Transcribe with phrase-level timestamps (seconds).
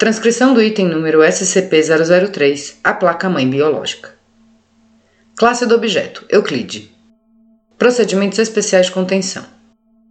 [0.00, 4.14] Transcrição do item número SCP-003, a placa-mãe biológica.
[5.36, 6.90] Classe do objeto: Euclide.
[7.76, 9.44] Procedimentos especiais de contenção.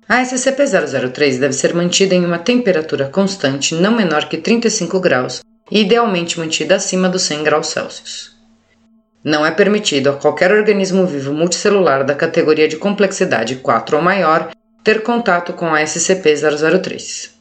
[0.07, 5.81] A SCP-003 deve ser mantida em uma temperatura constante não menor que 35 graus e
[5.81, 8.37] idealmente mantida acima dos 100 graus Celsius.
[9.23, 14.51] Não é permitido a qualquer organismo vivo multicelular da categoria de complexidade 4 ou maior
[14.83, 17.38] ter contato com a SCP-003.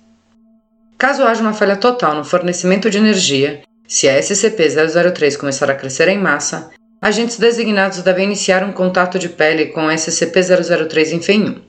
[0.98, 6.08] Caso haja uma falha total no fornecimento de energia, se a SCP-003 começar a crescer
[6.08, 11.62] em massa, agentes designados devem iniciar um contato de pele com a SCP-003 em FEM1.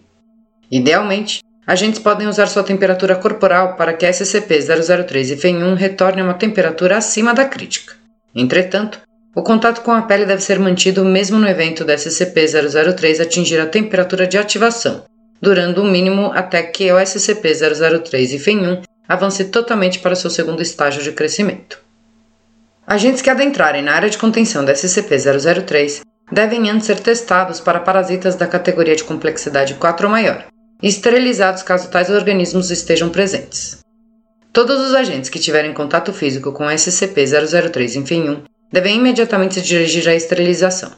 [0.72, 6.24] Idealmente, agentes podem usar sua temperatura corporal para que a SCP-003 e FEM1 retorne a
[6.24, 7.94] uma temperatura acima da crítica.
[8.34, 9.00] Entretanto,
[9.36, 13.68] o contato com a pele deve ser mantido mesmo no evento da SCP-003 atingir a
[13.68, 15.04] temperatura de ativação,
[15.40, 21.02] durando o mínimo até que o SCP-003 e FEM1 avance totalmente para seu segundo estágio
[21.02, 21.82] de crescimento.
[22.86, 28.36] Agentes que adentrarem na área de contenção da SCP-003 devem antes ser testados para parasitas
[28.36, 30.46] da categoria de complexidade 4 ou maior
[30.82, 33.80] e esterilizados caso tais organismos estejam presentes.
[34.54, 40.08] Todos os agentes que tiverem contato físico com SCP-003 em FEM1 devem imediatamente se dirigir
[40.08, 40.92] à esterilização.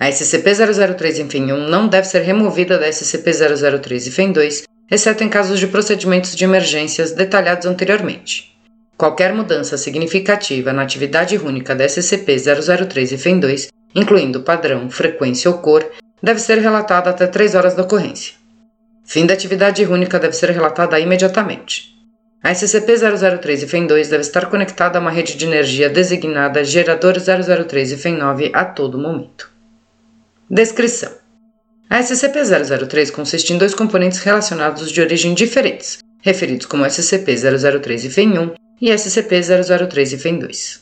[0.00, 5.58] A SCP-003 em FEM1 não deve ser removida da SCP-003 e FEM2 exceto em casos
[5.58, 8.54] de procedimentos de emergências detalhados anteriormente.
[8.96, 15.84] Qualquer mudança significativa na atividade única da SCP-003 e FEM2, incluindo padrão, frequência ou cor,
[16.22, 18.34] deve ser relatada até 3 horas da ocorrência.
[19.04, 21.92] Fim da atividade única deve ser relatada imediatamente.
[22.42, 27.92] A SCP-003 e FEM2 deve estar conectada a uma rede de energia designada Gerador 003
[27.92, 29.50] e FEM9 a todo momento.
[30.48, 31.23] Descrição
[31.94, 38.54] a SCP-003 consiste em dois componentes relacionados de origem diferentes, referidos como SCP-003 e FEM1
[38.80, 40.80] e SCP-003 e FEM2.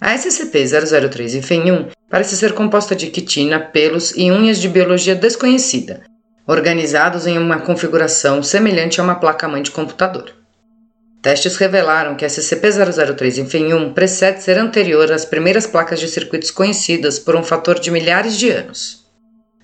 [0.00, 6.02] A SCP-003 e FEM1 parece ser composta de quitina, pelos e unhas de biologia desconhecida,
[6.48, 10.32] organizados em uma configuração semelhante a uma placa-mãe de computador.
[11.22, 16.50] Testes revelaram que a SCP-003 e FEM1 precede ser anterior às primeiras placas de circuitos
[16.50, 19.03] conhecidas por um fator de milhares de anos.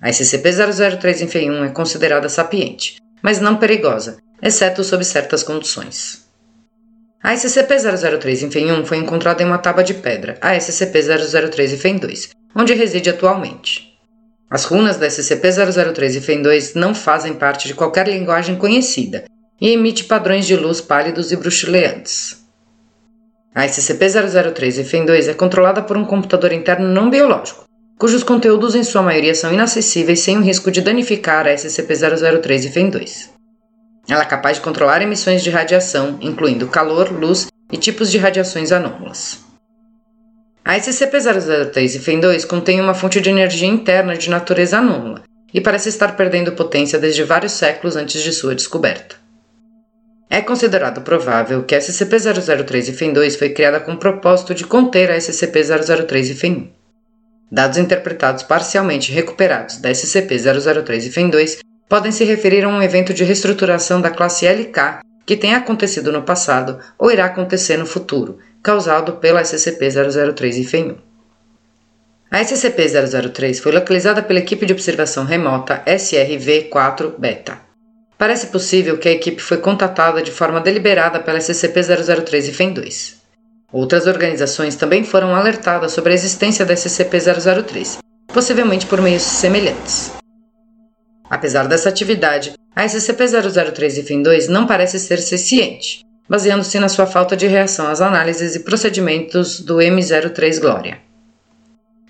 [0.01, 6.25] A SCP-003 em FEI1 é considerada sapiente, mas não perigosa, exceto sob certas condições.
[7.23, 12.29] A SCP-003 em FEI1 foi encontrada em uma tábua de pedra, a SCP-003 em FEI2,
[12.55, 13.91] onde reside atualmente.
[14.49, 19.23] As runas da SCP-003 e FEM2 não fazem parte de qualquer linguagem conhecida
[19.61, 22.43] e emite padrões de luz pálidos e bruxuleantes.
[23.53, 27.65] A SCP-003 e FEM2 é controlada por um computador interno não biológico,
[28.01, 32.69] cujos conteúdos em sua maioria são inacessíveis sem o risco de danificar a SCP-003 e
[32.71, 33.29] FEM2.
[34.09, 38.71] Ela é capaz de controlar emissões de radiação, incluindo calor, luz e tipos de radiações
[38.71, 39.41] anômalas.
[40.65, 45.21] A SCP-003 e FEM2 contém uma fonte de energia interna de natureza anômala
[45.53, 49.15] e parece estar perdendo potência desde vários séculos antes de sua descoberta.
[50.27, 55.11] É considerado provável que a SCP-003 e FEM2 foi criada com o propósito de conter
[55.11, 56.80] a SCP-003 e FEM1.
[57.51, 63.25] Dados interpretados parcialmente recuperados da SCP-003 e FEM2 podem se referir a um evento de
[63.25, 69.17] reestruturação da classe LK que tenha acontecido no passado ou irá acontecer no futuro, causado
[69.17, 70.95] pela SCP-003 e FEM1.
[72.31, 77.59] A SCP-003 foi localizada pela equipe de observação remota SRV-4 Beta.
[78.17, 83.20] Parece possível que a equipe foi contatada de forma deliberada pela SCP-003 e FEM2.
[83.71, 90.11] Outras organizações também foram alertadas sobre a existência da SCP-003, possivelmente por meios semelhantes.
[91.29, 97.37] Apesar dessa atividade, a SCP-003 IFIN 2 não parece ser senciente, baseando-se na sua falta
[97.37, 100.99] de reação às análises e procedimentos do M03 Glória.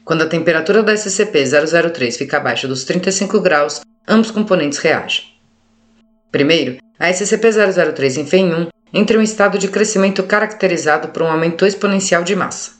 [0.04, 5.25] Quando a temperatura da SCP-003 fica abaixo dos 35 graus, ambos componentes reagem.
[6.31, 12.72] Primeiro, a SCP-003-FEM-1 entre um estado de crescimento caracterizado por um aumento exponencial de massa.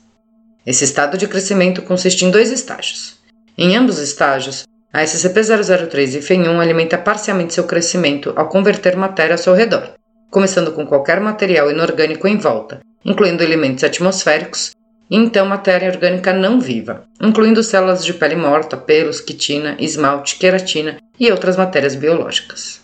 [0.66, 3.20] Esse estado de crescimento consiste em dois estágios.
[3.58, 9.34] Em ambos os estágios, a SCP-003 e FEN1 alimenta parcialmente seu crescimento ao converter matéria
[9.34, 9.94] ao seu redor,
[10.30, 14.72] começando com qualquer material inorgânico em volta, incluindo elementos atmosféricos,
[15.10, 20.98] e então matéria orgânica não viva, incluindo células de pele morta, pelos, quitina, esmalte, queratina
[21.20, 22.82] e outras matérias biológicas.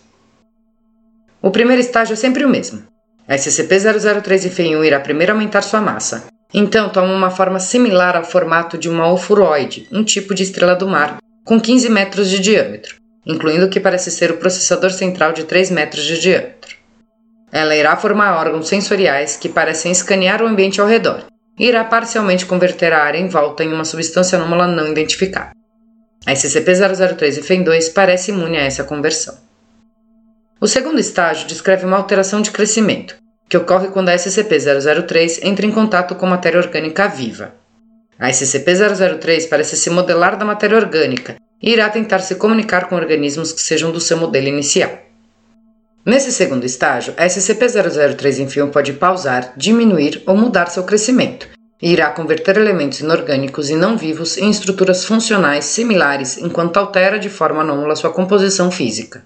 [1.40, 2.82] O primeiro estágio é sempre o mesmo.
[3.28, 8.88] A SCP-003-1 irá primeiro aumentar sua massa, então toma uma forma similar ao formato de
[8.88, 12.96] uma ofuroide, um tipo de estrela do mar, com 15 metros de diâmetro,
[13.26, 16.74] incluindo o que parece ser o processador central de 3 metros de diâmetro.
[17.52, 21.24] Ela irá formar órgãos sensoriais que parecem escanear o ambiente ao redor
[21.58, 25.52] e irá parcialmente converter a área em volta em uma substância anômala não identificada.
[26.26, 29.47] A SCP-003 e FEM-2 parece imune a essa conversão.
[30.60, 33.14] O segundo estágio descreve uma alteração de crescimento,
[33.48, 37.54] que ocorre quando a SCP-003 entra em contato com matéria orgânica viva.
[38.18, 43.52] A SCP-003 parece se modelar da matéria orgânica e irá tentar se comunicar com organismos
[43.52, 44.90] que sejam do seu modelo inicial.
[46.04, 51.48] Nesse segundo estágio, a SCP-003 enfim pode pausar, diminuir ou mudar seu crescimento,
[51.80, 57.28] e irá converter elementos inorgânicos e não vivos em estruturas funcionais similares enquanto altera de
[57.28, 59.22] forma anômala sua composição física.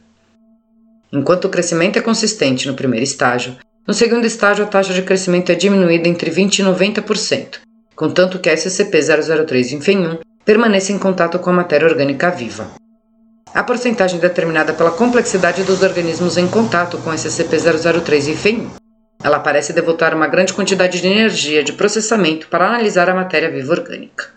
[1.12, 3.56] Enquanto o crescimento é consistente no primeiro estágio,
[3.86, 7.58] no segundo estágio a taxa de crescimento é diminuída entre 20% e 90%,
[7.94, 12.70] contanto que a SCP-003 enfim permaneça em contato com a matéria orgânica viva.
[13.54, 18.70] A porcentagem determinada pela complexidade dos organismos em contato com SCP-003 e FEM.
[19.22, 23.72] Ela parece devotar uma grande quantidade de energia de processamento para analisar a matéria viva
[23.72, 24.30] orgânica.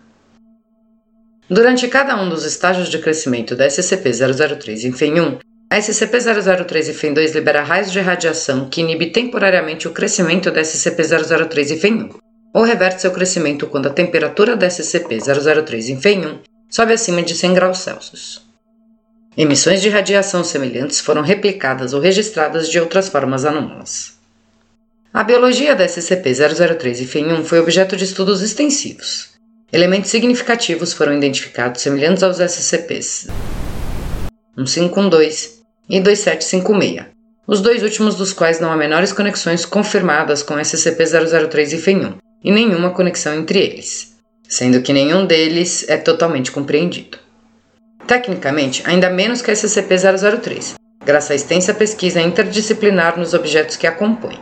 [1.50, 5.40] Durante cada um dos estágios de crescimento da SCP-003 e FEM-1,
[5.70, 11.72] a SCP-003 e FEM-2 libera raios de radiação que inibe temporariamente o crescimento da SCP-003
[11.72, 12.16] e FEM-1,
[12.54, 16.40] ou reverte seu crescimento quando a temperatura da SCP-003 e FEM-1
[16.70, 18.46] sobe acima de 100 graus Celsius.
[19.36, 24.14] Emissões de radiação semelhantes foram replicadas ou registradas de outras formas anômalas.
[25.14, 29.30] A biologia da SCP-003 e FEM1 foi objeto de estudos extensivos.
[29.74, 33.28] Elementos significativos foram identificados semelhantes aos SCPs
[34.58, 35.60] 1512
[35.90, 37.08] e 2756,
[37.48, 42.52] os dois últimos dos quais não há menores conexões confirmadas com SCP-003 e FEM1, e
[42.52, 44.16] nenhuma conexão entre eles,
[44.48, 47.20] sendo que nenhum deles é totalmente compreendido.
[48.08, 50.76] Tecnicamente, ainda menos que a SCP-003,
[51.06, 54.40] graças à extensa pesquisa interdisciplinar nos objetos que a compõem.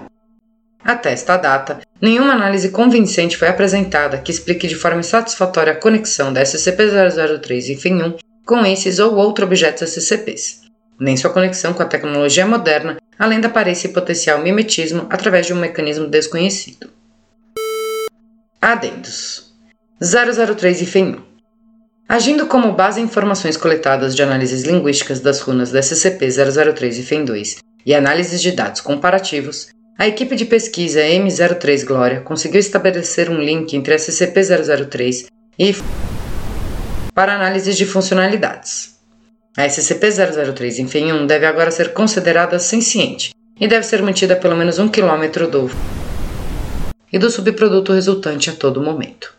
[0.84, 6.32] Até esta data, nenhuma análise convincente foi apresentada que explique de forma satisfatória a conexão
[6.32, 10.62] da SCP-003 e FIN-1 com esses ou outros objetos SCPs,
[11.00, 15.54] nem sua conexão com a tecnologia moderna, além da aparência e potencial mimetismo através de
[15.54, 16.90] um mecanismo desconhecido.
[18.62, 19.54] Adendos.
[20.02, 21.34] 003 e FIN-1
[22.08, 27.58] Agindo como base em informações coletadas de análises linguísticas das runas da SCP-003 e FEM2
[27.86, 33.74] e análises de dados comparativos, a equipe de pesquisa M03 Glória conseguiu estabelecer um link
[33.76, 35.74] entre a SCP-003 e
[37.14, 38.98] para análise de funcionalidades.
[39.56, 44.56] A SCP-003 em FEM1 deve agora ser considerada senciente e deve ser mantida a pelo
[44.56, 45.70] menos um quilômetro do
[47.12, 49.36] e do subproduto resultante a todo momento.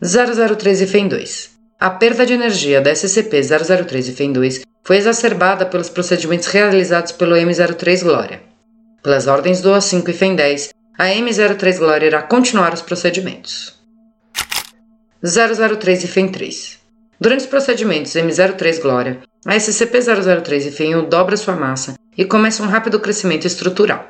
[0.00, 1.50] 003 e FEM2.
[1.78, 8.02] A perda de energia da SCP-003 e FEM2 foi exacerbada pelos procedimentos realizados pelo M03
[8.02, 8.40] Glória.
[9.02, 13.79] Pelas ordens do O5 e FEM10, a M03 Glória irá continuar os procedimentos.
[15.22, 16.78] 003 e FEM3.
[17.20, 22.66] Durante os procedimentos M03 Glória, a SCP-003 e FEM1 dobra sua massa e começa um
[22.66, 24.08] rápido crescimento estrutural.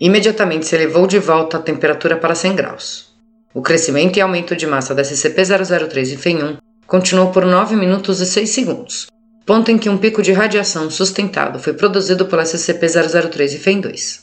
[0.00, 3.14] Imediatamente se elevou de volta a temperatura para 100 graus.
[3.52, 8.26] O crescimento e aumento de massa da SCP-003 e FEM1 continuou por 9 minutos e
[8.26, 9.06] 6 segundos,
[9.44, 14.20] ponto em que um pico de radiação sustentado foi produzido pela SCP-003 e FEM2.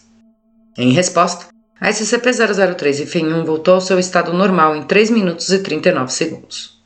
[0.75, 1.46] Em resposta,
[1.79, 6.81] a SCP-003 e FEM1 voltou ao seu estado normal em 3 minutos e 39 segundos.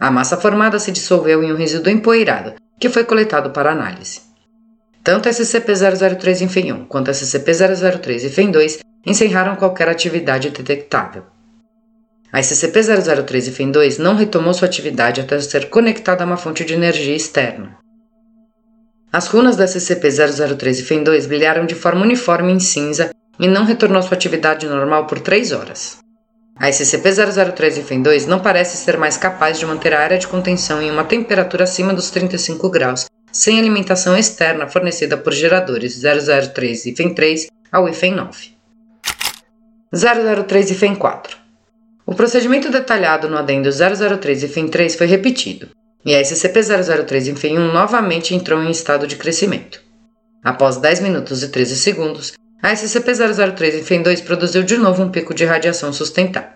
[0.00, 4.22] A massa formada se dissolveu em um resíduo empoeirado, que foi coletado para análise.
[5.02, 11.24] Tanto a SCP-003 e FEM1 quanto a SCP-003 e FEM2 encerraram qualquer atividade detectável.
[12.32, 16.72] A SCP-003 e FEM2 não retomou sua atividade até ser conectada a uma fonte de
[16.72, 17.76] energia externa.
[19.12, 24.02] As runas da SCP-003 e FEM2 brilharam de forma uniforme em cinza e não retornou
[24.02, 25.98] sua atividade normal por 3 horas.
[26.56, 30.80] A SCP-003 e FEM2 não parece ser mais capaz de manter a área de contenção
[30.80, 36.92] em uma temperatura acima dos 35 graus, sem alimentação externa fornecida por geradores 003 e
[36.92, 38.52] FEM3 ao IFEM9.
[39.92, 41.44] 003 e FEM4
[42.06, 45.68] o procedimento detalhado no adendo 003 e FIM 3 foi repetido,
[46.04, 49.80] e a SCP-003 e FIM 1 novamente entrou em estado de crescimento.
[50.42, 55.10] Após 10 minutos e 13 segundos, a SCP-003 em FEM 2 produziu de novo um
[55.10, 56.48] pico de radiação sustentável.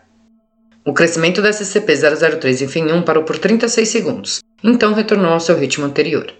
[0.82, 5.54] O crescimento da SCP-003 em FEM 1 parou por 36 segundos, então retornou ao seu
[5.54, 6.32] ritmo anterior.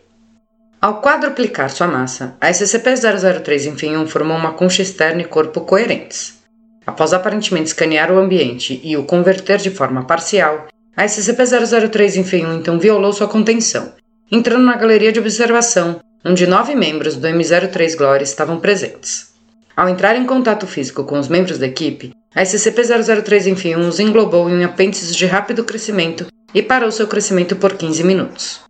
[0.80, 5.60] Ao quadruplicar sua massa, a SCP-003 em FEM 1 formou uma concha externa e corpo
[5.60, 6.38] coerentes.
[6.86, 12.46] Após aparentemente escanear o ambiente e o converter de forma parcial, a SCP-003 em FEM
[12.46, 13.92] 1 então violou sua contenção,
[14.32, 19.36] entrando na galeria de observação, onde nove membros do M03 Glory estavam presentes.
[19.78, 24.50] Ao entrar em contato físico com os membros da equipe, a SCP-003 enfim os englobou
[24.50, 28.60] em apêndices de rápido crescimento e parou seu crescimento por 15 minutos.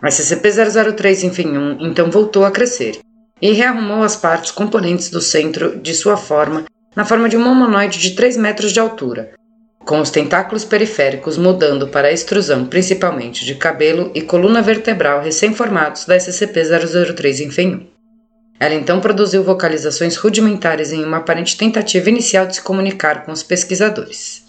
[0.00, 2.98] A SCP-003 enfim 1 então voltou a crescer
[3.42, 6.64] e rearrumou as partes componentes do centro de sua forma
[6.96, 9.34] na forma de um humanoide de 3 metros de altura,
[9.84, 16.06] com os tentáculos periféricos mudando para a extrusão principalmente de cabelo e coluna vertebral recém-formados
[16.06, 17.95] da SCP-003 em FEM1.
[18.58, 23.42] Ela então produziu vocalizações rudimentares em uma aparente tentativa inicial de se comunicar com os
[23.42, 24.44] pesquisadores.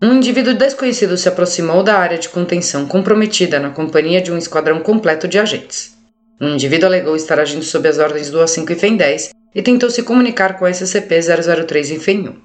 [0.00, 4.80] Um indivíduo desconhecido se aproximou da área de contenção comprometida na companhia de um esquadrão
[4.80, 5.96] completo de agentes.
[6.40, 9.90] Um indivíduo alegou estar agindo sob as ordens do O5 e FEM 10 e tentou
[9.90, 12.36] se comunicar com a SCP-003 em FEM 1.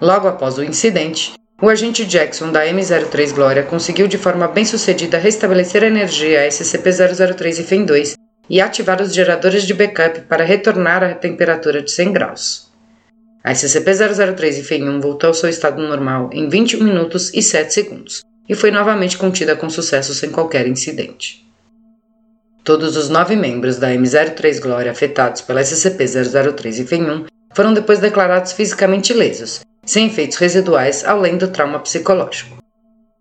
[0.00, 5.16] Logo após o incidente, o agente Jackson da M03 Glória conseguiu de forma bem sucedida
[5.16, 8.16] restabelecer a energia a SCP-003 em FEM 2
[8.48, 12.70] e ativar os geradores de backup para retornar à temperatura de 100 graus.
[13.42, 17.72] A SCP-003 em FEM 1 voltou ao seu estado normal em 21 minutos e 7
[17.72, 21.44] segundos, e foi novamente contida com sucesso sem qualquer incidente.
[22.62, 28.52] Todos os nove membros da M03 Glória afetados pela SCP-003 e FEM1 foram depois declarados
[28.52, 32.58] fisicamente lesos, sem efeitos residuais além do trauma psicológico.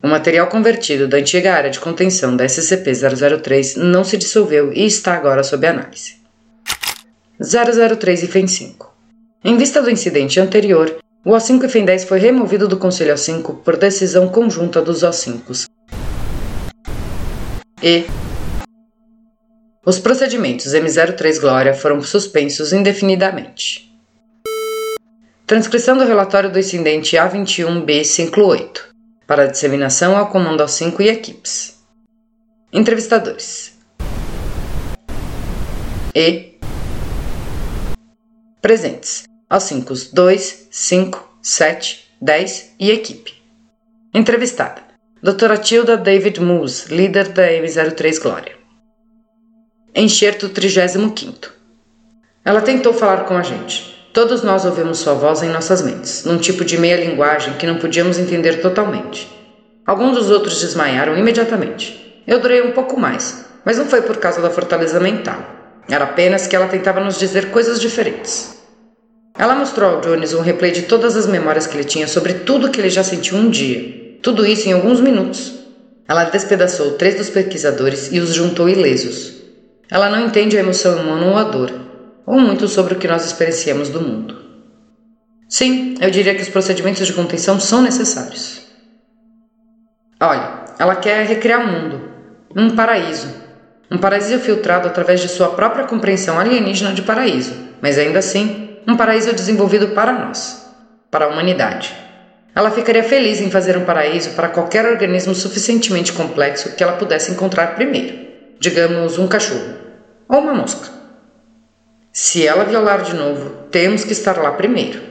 [0.03, 5.13] O material convertido da antiga área de contenção da SCP-003 não se dissolveu e está
[5.13, 6.15] agora sob análise.
[7.39, 8.87] 003 e FEM5
[9.43, 13.77] Em vista do incidente anterior, o O5 e FEM10 foi removido do Conselho O5 por
[13.77, 15.65] decisão conjunta dos O5s.
[17.81, 18.05] E
[19.85, 23.94] os procedimentos M03 Glória foram suspensos indefinidamente.
[25.47, 28.79] Transcrição do relatório do incidente A21B58
[29.27, 31.85] para disseminação ao Comando O5 e equipes.
[32.73, 33.77] Entrevistadores.
[36.15, 36.57] E
[38.59, 43.35] presentes aos 5, 2, 5, 7, 10 e equipe.
[44.15, 44.81] Entrevistada:
[45.21, 48.57] Doutora Tilda David Moose, líder da M03 Glória.
[49.93, 51.53] Enxerto 35.
[52.43, 53.94] Ela tentou falar com a gente.
[54.15, 57.75] Todos nós ouvimos sua voz em nossas mentes, num tipo de meia linguagem que não
[57.75, 59.29] podíamos entender totalmente.
[59.85, 62.23] Alguns dos outros desmaiaram imediatamente.
[62.25, 65.37] Eu durei um pouco mais, mas não foi por causa da fortaleza mental.
[65.89, 68.55] Era apenas que ela tentava nos dizer coisas diferentes.
[69.37, 72.71] Ela mostrou ao Jones um replay de todas as memórias que ele tinha sobre tudo
[72.71, 74.17] que ele já sentiu um dia.
[74.21, 75.55] Tudo isso em alguns minutos.
[76.07, 79.33] Ela despedaçou três dos pesquisadores e os juntou ilesos.
[79.91, 81.69] Ela não entende a emoção humana ou a dor,
[82.25, 84.45] ou muito sobre o que nós experienciamos do mundo.
[85.47, 88.65] Sim, eu diria que os procedimentos de contenção são necessários.
[90.19, 92.09] Olha, ela quer recriar o mundo,
[92.55, 93.27] um paraíso.
[93.91, 98.97] Um paraíso filtrado através de sua própria compreensão alienígena de paraíso, mas ainda assim um
[98.97, 100.67] paraíso desenvolvido para nós,
[101.11, 101.95] para a humanidade.
[102.55, 107.31] Ela ficaria feliz em fazer um paraíso para qualquer organismo suficientemente complexo que ela pudesse
[107.31, 108.17] encontrar primeiro,
[108.59, 109.75] digamos um cachorro
[110.27, 110.94] ou uma mosca.
[112.17, 115.01] Se ela violar de novo, temos que estar lá primeiro.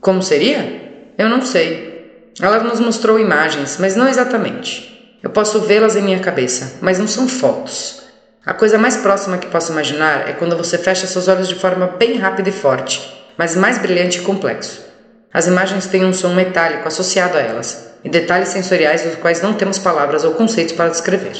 [0.00, 1.14] Como seria?
[1.16, 2.32] Eu não sei.
[2.40, 5.16] Ela nos mostrou imagens, mas não exatamente.
[5.22, 8.02] Eu posso vê-las em minha cabeça, mas não são fotos.
[8.44, 11.86] A coisa mais próxima que posso imaginar é quando você fecha seus olhos de forma
[11.86, 13.00] bem rápida e forte,
[13.38, 14.84] mas mais brilhante e complexo.
[15.32, 19.54] As imagens têm um som metálico associado a elas, e detalhes sensoriais dos quais não
[19.54, 21.36] temos palavras ou conceitos para descrever.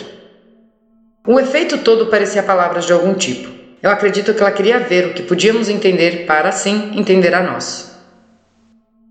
[1.26, 3.61] O efeito todo parecia palavras de algum tipo.
[3.82, 7.90] Eu acredito que ela queria ver o que podíamos entender para, assim, entender a nós.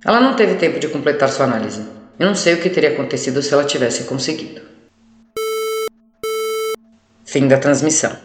[0.06, 1.86] Ela não teve tempo de completar sua análise.
[2.18, 4.62] Eu não sei o que teria acontecido se ela tivesse conseguido.
[7.25, 8.16] Fim da transmissão.